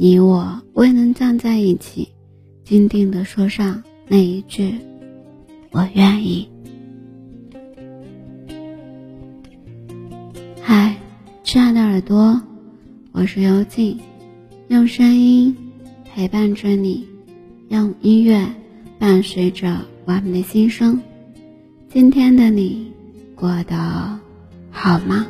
[0.00, 2.06] 你我未能站在一起，
[2.64, 4.72] 坚定的说上那一句
[5.72, 6.48] “我愿意”。
[10.62, 10.96] 嗨，
[11.42, 12.40] 亲爱的耳朵，
[13.10, 13.98] 我是幽静，
[14.68, 15.56] 用声音
[16.04, 17.04] 陪伴着你，
[17.66, 18.46] 用音乐
[19.00, 21.02] 伴随着我们的心声。
[21.88, 22.92] 今天的你
[23.34, 24.16] 过得
[24.70, 25.26] 好吗？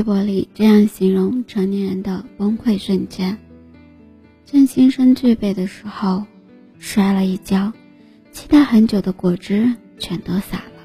[0.00, 3.36] 微博里这样形容成年人的崩溃瞬间：
[4.46, 6.24] 正新生具备的时候，
[6.78, 7.70] 摔了一跤，
[8.32, 10.82] 期待很久的果汁全都洒了。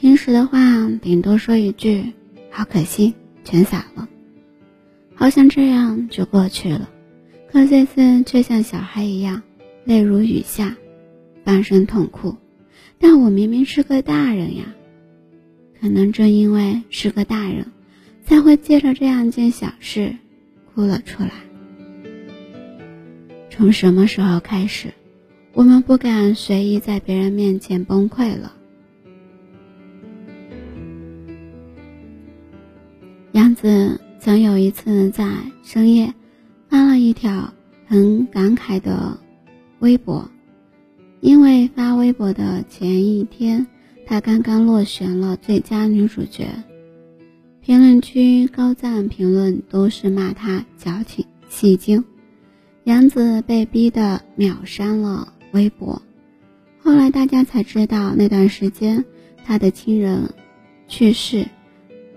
[0.00, 2.14] 平时的话，顶多说一句
[2.50, 3.12] “好可惜”，
[3.44, 4.08] 全洒了，
[5.14, 6.88] 好像这样就过去了。
[7.52, 9.42] 可这次却像小孩一样，
[9.84, 10.74] 泪如雨下，
[11.44, 12.34] 放声痛哭。
[12.98, 14.74] 但我明明是个大人呀！
[15.78, 17.72] 可能正因为是个大人，
[18.26, 20.14] 才会借着这样一件小事
[20.74, 21.30] 哭了出来。
[23.48, 24.92] 从什么时候开始，
[25.54, 28.52] 我们不敢随意在别人面前崩溃了？
[33.32, 35.30] 杨子曾有一次在
[35.62, 36.12] 深夜
[36.68, 37.52] 发了一条
[37.86, 39.16] 很感慨的
[39.78, 40.28] 微博，
[41.20, 43.64] 因为发微博的前一天。
[44.08, 46.46] 她刚刚落选了最佳女主角，
[47.66, 52.04] 评论区高赞评论都是骂他矫情戏精。
[52.84, 56.00] 杨子被逼得秒删了微博。
[56.78, 59.04] 后来大家才知道，那段时间
[59.44, 60.32] 他的亲人
[60.86, 61.44] 去世，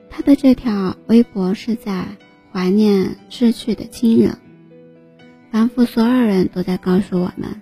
[0.08, 2.06] 他的这条微博是在
[2.52, 4.38] 怀念逝去的亲人，
[5.50, 7.60] 仿佛所有人都在告诉我们：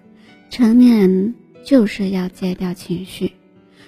[0.50, 3.32] 成年人就是要戒掉情绪。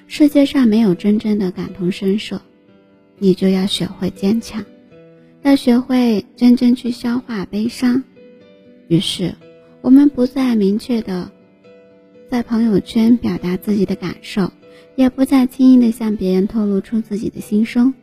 [0.07, 2.39] 世界上没有真正的感同身受，
[3.19, 4.63] 你就要学会坚强，
[5.43, 8.03] 要学会真正去消化悲伤。
[8.87, 9.35] 于是，
[9.81, 11.31] 我们不再明确的
[12.29, 14.51] 在朋友圈表达自己的感受，
[14.95, 17.93] 也不再轻易的向别人透露出自己的心声。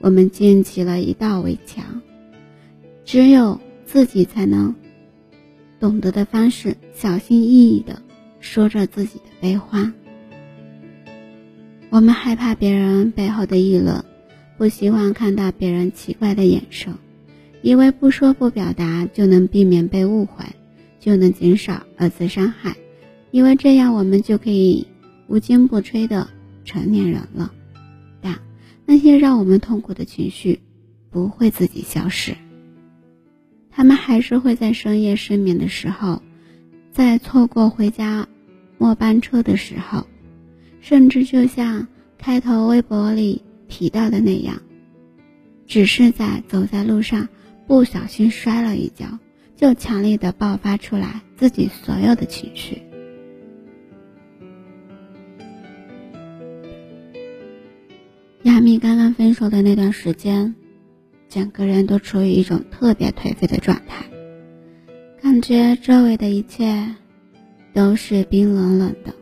[0.00, 2.02] 我们建起了一道围墙，
[3.04, 4.74] 只有自己才能
[5.80, 8.00] 懂得的方式，小心翼翼的
[8.38, 9.92] 说着自己的悲欢。
[11.90, 14.04] 我们害怕别人背后的议论，
[14.58, 16.92] 不希望看到别人奇怪的眼神，
[17.62, 20.44] 以为不说不表达就能避免被误会，
[20.98, 22.76] 就能减少二次伤害，
[23.30, 24.84] 以为这样我们就可以
[25.28, 26.28] 无坚不摧的
[26.64, 27.52] 成年人了。
[28.20, 28.36] 但
[28.84, 30.60] 那些让我们痛苦的情绪
[31.08, 32.34] 不会自己消失，
[33.70, 36.20] 他们还是会在深夜失眠的时候，
[36.90, 38.26] 在错过回家
[38.76, 40.04] 末班车的时候。
[40.80, 41.86] 甚至就像
[42.16, 44.60] 开头微博里提到的那样，
[45.66, 47.28] 只是在走在路上
[47.66, 49.18] 不小心摔了一跤，
[49.56, 52.82] 就强烈的爆发出来自己所有的情绪。
[58.44, 60.54] 亚米刚刚分手的那段时间，
[61.28, 64.06] 整个人都处于一种特别颓废的状态，
[65.20, 66.94] 感觉周围的一切
[67.74, 69.14] 都是冰冷冷的。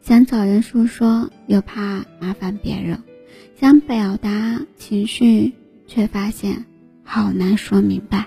[0.00, 2.98] 想找人诉说，又怕麻烦别人；
[3.58, 5.52] 想表达情绪，
[5.86, 6.64] 却发现
[7.02, 8.26] 好难说明白。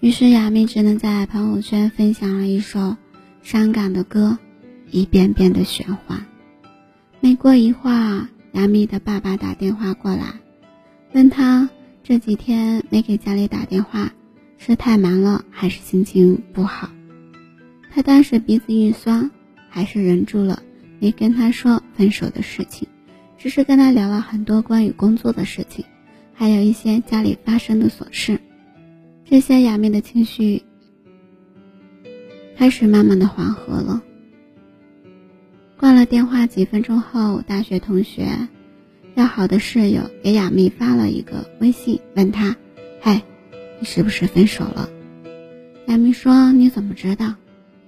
[0.00, 2.96] 于是雅蜜只能在朋友圈分享了一首
[3.42, 4.36] 伤感的歌，
[4.90, 6.26] 一遍遍的循环。
[7.20, 10.34] 没过一会儿，雅蜜的爸爸打电话过来，
[11.12, 11.70] 问他
[12.02, 14.12] 这几天没给家里打电话，
[14.58, 16.90] 是太忙了，还是心情不好？
[17.94, 19.30] 他当时鼻子一酸，
[19.68, 20.62] 还是忍住了。
[20.98, 22.88] 没跟他说分手的事情，
[23.42, 25.84] 只是跟他聊了很多关于工作的事情，
[26.32, 28.38] 还有一些家里发生的琐事。
[29.24, 30.62] 这些雅蜜的情绪
[32.56, 34.00] 开始慢慢的缓和了。
[35.76, 38.28] 挂了电话几分钟后，大学同学
[39.16, 42.54] 要好的室友给雅蜜发了一个微信，问他
[43.02, 43.20] ：“嗨，
[43.80, 44.88] 你是不是分手了？”
[45.88, 47.34] 雅蜜说：“你怎么知道？”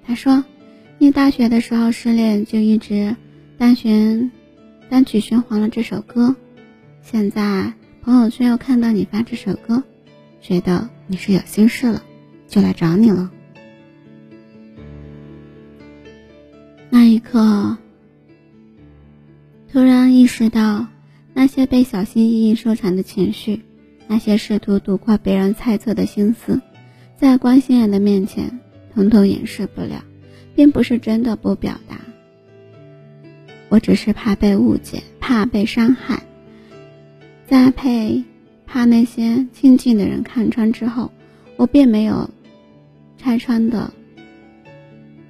[0.04, 0.44] 他说
[0.98, 3.14] ：“你大学的时候失恋，就一直
[3.56, 4.32] 单寻
[4.88, 6.34] 单曲循环了这首歌。
[7.02, 7.72] 现在
[8.02, 9.82] 朋友圈又看到你发这首歌，
[10.40, 12.02] 觉得你是有心事了，
[12.48, 13.30] 就来找你了。
[16.90, 17.76] 那一刻，
[19.72, 20.86] 突然意识到，
[21.32, 23.62] 那些被小心翼翼收藏的情绪，
[24.06, 26.60] 那些试图躲过别人猜测的心思，
[27.16, 28.60] 在关心人的面前，
[28.94, 30.04] 统统掩饰不了。
[30.56, 31.98] 并不是真的不表达，
[33.68, 36.22] 我只是怕被误解，怕被伤害，
[37.46, 38.22] 再配
[38.66, 41.10] 怕那些亲近的人看穿之后，
[41.56, 42.30] 我便没有
[43.16, 43.92] 拆穿的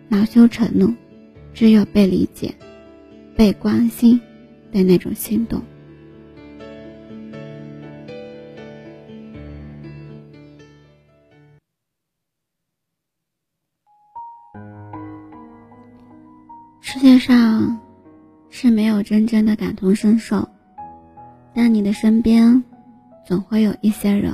[0.08, 0.92] 恼羞成怒，
[1.54, 2.54] 只有被理解、
[3.34, 4.20] 被关心
[4.70, 5.62] 的那种心动。
[16.80, 17.80] 世界上
[18.56, 20.48] 是没有真正的感同身受，
[21.52, 22.62] 但你的身边
[23.26, 24.32] 总会有一些人，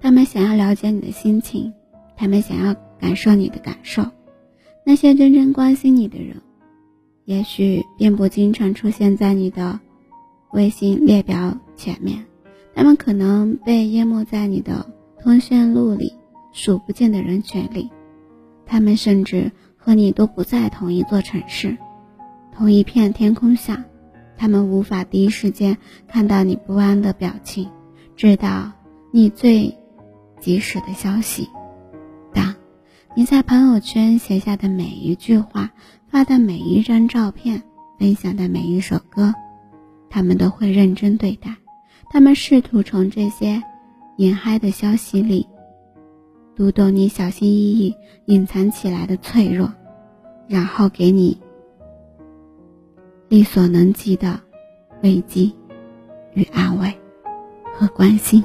[0.00, 1.72] 他们想要了解你的心情，
[2.16, 4.04] 他们想要感受你的感受。
[4.84, 6.42] 那些真正关心你的人，
[7.24, 9.78] 也许并不经常出现在你的
[10.50, 12.26] 微信列表前面，
[12.74, 14.84] 他们可能被淹没在你的
[15.22, 16.12] 通讯录里
[16.50, 17.88] 数不尽的人群里，
[18.66, 19.52] 他们甚至。
[19.78, 21.78] 和你都不在同一座城市，
[22.56, 23.84] 同一片天空下，
[24.38, 25.76] 他们无法第一时间
[26.08, 27.68] 看到你不安的表情，
[28.16, 28.72] 知道
[29.12, 29.76] 你最
[30.40, 31.50] 及时的消息。
[32.32, 32.56] 但
[33.14, 35.70] 你在朋友圈写下的每一句话、
[36.08, 37.62] 发的每一张照片、
[37.98, 39.34] 分享的每一首歌，
[40.08, 41.54] 他们都会认真对待。
[42.08, 43.62] 他们试图从这些
[44.16, 45.46] 隐嗨的消息里。
[46.54, 47.94] 读懂你小心翼翼
[48.24, 49.70] 隐藏起来的脆弱，
[50.48, 51.38] 然后给你
[53.28, 54.38] 力所能及的
[55.02, 55.50] 慰藉
[56.34, 56.92] 与安慰
[57.74, 58.42] 和关心。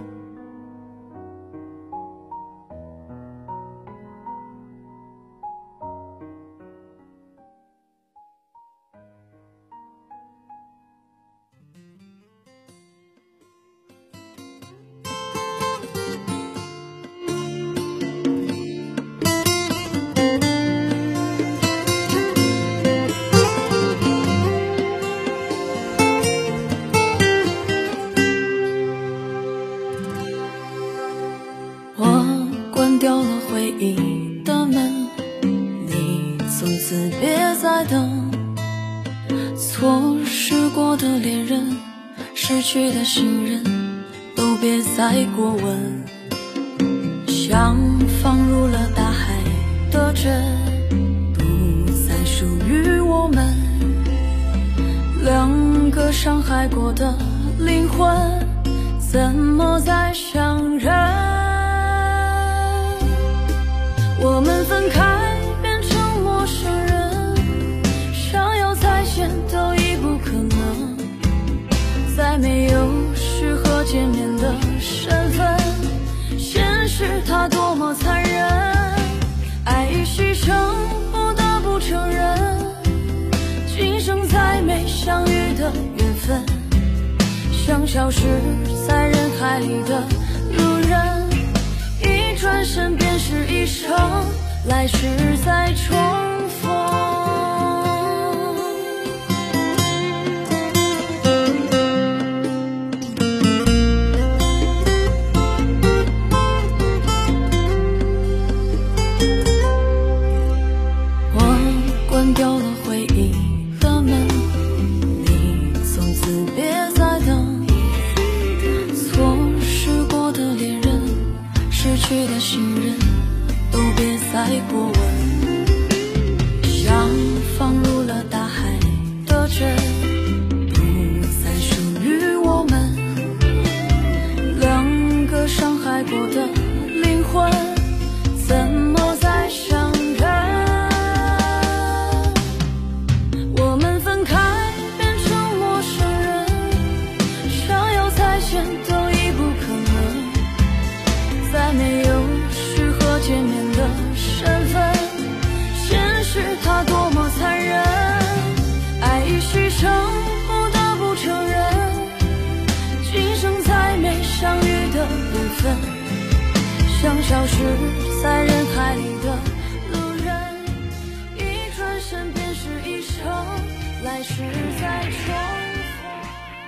[45.41, 46.05] 过问。
[47.27, 47.75] 像
[48.21, 49.41] 放入了大海
[49.89, 50.39] 的针，
[51.33, 53.43] 不再属于我们。
[55.23, 57.17] 两个伤害过的
[57.57, 58.07] 灵魂，
[58.99, 60.93] 怎么再相认？
[64.19, 67.35] 我们分开变成陌生人，
[68.13, 70.95] 想要再见都已不可能，
[72.15, 72.37] 再。
[72.37, 74.30] 没有适合见面
[77.49, 78.45] 多么残忍，
[79.65, 80.53] 爱已牺牲，
[81.11, 82.37] 不得不承认，
[83.67, 86.43] 今生再没相遇的缘分，
[87.51, 88.21] 像消失
[88.87, 90.03] 在人海里的
[90.57, 91.29] 路人，
[92.01, 93.91] 一转身便是一生，
[94.67, 94.97] 来世
[95.45, 96.30] 再重。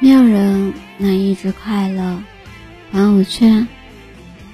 [0.04, 2.22] 没有人能一直快乐，
[2.92, 3.66] 朋友圈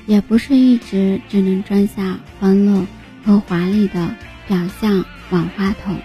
[0.06, 2.86] 也不是一直只能装下欢乐
[3.25, 4.13] 和华丽的
[4.48, 5.98] 表象万花筒。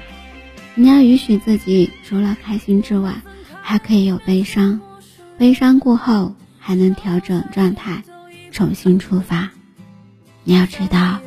[0.75, 3.17] 你要允许自己除了开心之外，
[3.61, 4.81] 还可以有悲伤，
[5.37, 8.03] 悲伤过后还能调整状态，
[8.51, 9.51] 重新出发。
[10.45, 11.21] 你要知道，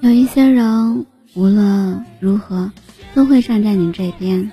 [0.00, 2.72] 有一些人无论如何
[3.12, 4.50] 都会站在你这边。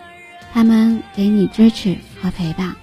[0.54, 2.76] 他们给你支持和陪伴，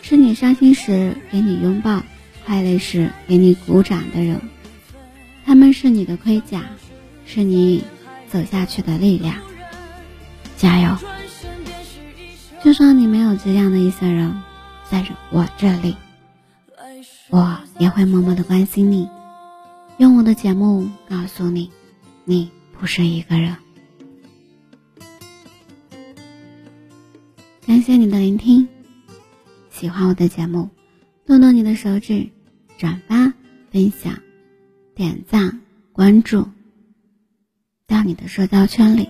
[0.00, 2.04] 是你伤心时给你拥抱、
[2.46, 4.40] 快乐时给你鼓掌的人。
[5.44, 6.62] 他们是你的盔甲，
[7.26, 7.82] 是你
[8.28, 9.34] 走下去的力量。
[10.56, 10.96] 加油！
[12.62, 14.40] 就算你没有这样的一些人，
[14.88, 15.96] 在我这里，
[17.28, 19.08] 我也会默默的关心你，
[19.98, 21.72] 用我的节目告诉你，
[22.24, 23.56] 你不是一个人。
[27.66, 28.68] 感谢你的聆听，
[29.70, 30.70] 喜欢我的节目，
[31.26, 32.30] 动动你的手指，
[32.78, 33.34] 转发、
[33.72, 34.16] 分享、
[34.94, 35.60] 点赞、
[35.92, 36.46] 关注
[37.84, 39.08] 到你的社交圈里。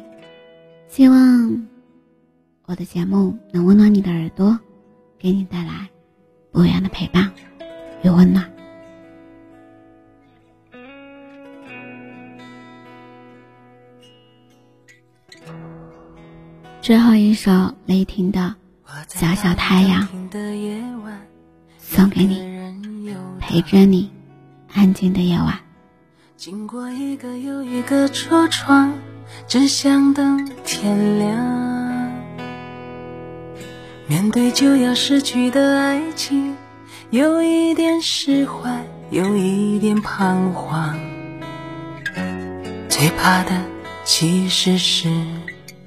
[0.89, 1.67] 希望
[2.65, 4.59] 我的节目能温暖你的耳朵，
[5.19, 5.91] 给你带来
[6.51, 7.31] 不一样的陪伴
[8.03, 8.56] 与温暖。
[16.87, 18.55] 最后一首雷霆的
[19.09, 20.07] 《小小太阳》
[21.81, 22.41] 送给你，
[23.41, 24.09] 陪着你
[24.73, 25.59] 安静的夜晚。
[26.37, 28.93] 经过一个又一个车窗，
[29.49, 32.13] 只想等天亮。
[34.07, 36.55] 面对就要失去的爱情，
[37.11, 40.97] 有一点释怀，有一点彷徨。
[42.89, 43.61] 最怕的
[44.05, 45.11] 其实是。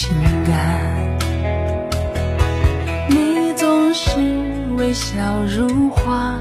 [0.00, 0.14] 情
[0.44, 0.54] 感，
[3.08, 4.14] 你总是
[4.76, 6.38] 微笑如花，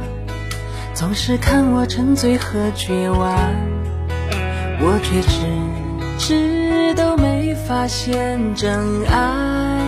[0.93, 3.33] 总是看我沉醉和绝望，
[4.79, 5.47] 我却迟
[6.19, 9.79] 迟都没发现真爱，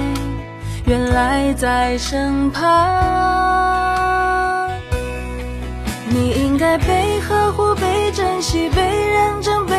[0.88, 2.66] 原来在身旁。
[6.10, 9.79] 你应该被呵护、被珍惜、被认真、被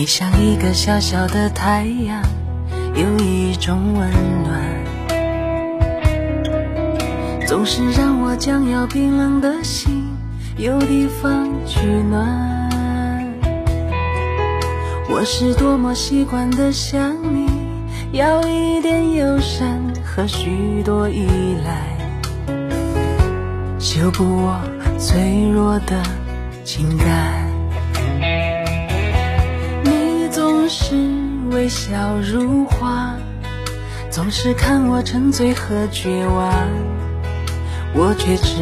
[0.00, 2.22] 你像一个小小的太阳，
[2.94, 4.10] 有一种温
[4.42, 4.58] 暖，
[7.46, 10.08] 总是让我将要冰冷的心
[10.56, 13.38] 有地方取暖。
[15.10, 17.50] 我是多么习惯的想你，
[18.12, 21.28] 要一点友善和许多依
[21.62, 22.56] 赖，
[23.78, 24.58] 修补我
[24.98, 26.02] 脆弱的
[26.64, 27.39] 情感。
[31.60, 33.14] 微笑如花，
[34.10, 36.50] 总是看我沉醉和绝望，
[37.92, 38.56] 我却迟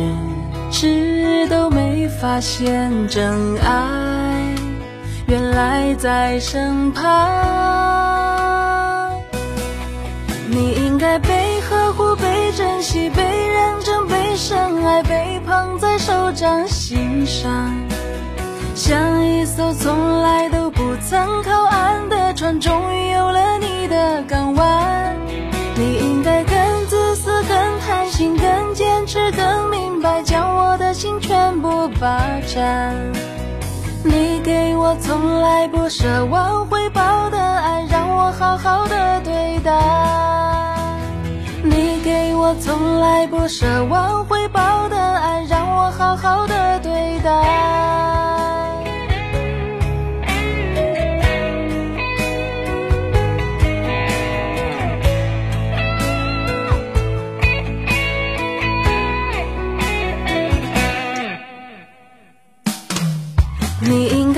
[0.73, 4.53] 迟都没发现真爱，
[5.29, 7.07] 原来在身旁。
[10.49, 17.73] 你应该被呵护、被珍惜、被认真、被深爱、被捧在手掌心上，
[18.75, 20.68] 像一艘从来都
[21.09, 22.35] 曾靠岸的。
[22.35, 25.17] 船终于有了你的港湾，
[25.75, 32.95] 你应该更自私、更贪心、更坚持、更明白，将我的心全部霸占。
[34.05, 39.73] 你给我从来不奢望回报的爱，让我好好的对待。
[41.65, 48.38] 你给我从来不奢望回报的爱，让我好好的对待。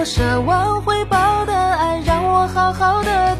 [0.00, 3.39] 我奢望回报的爱，让我好好的。